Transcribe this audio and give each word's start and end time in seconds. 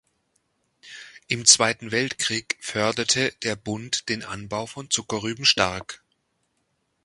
Im 1.27 1.45
Zweiten 1.45 1.91
Weltkrieg 1.91 2.57
förderte 2.59 3.33
der 3.43 3.55
Bund 3.55 4.09
den 4.09 4.23
Anbau 4.23 4.65
von 4.65 4.89
Zuckerrüben 4.89 5.45
stark. 5.45 6.01